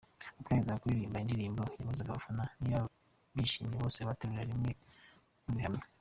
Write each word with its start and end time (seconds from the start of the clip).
Uko 0.39 0.47
yarangizaga 0.49 0.81
kuririmba 0.81 1.21
indirimbo 1.23 1.61
yabazaga 1.79 2.09
abafana 2.11 2.43
niba 2.61 2.79
bishimye, 3.35 3.75
bose 3.81 3.97
bagaterurira 4.05 4.41
icya 4.43 4.49
rimwe 4.51 4.71
babihamya. 5.45 5.83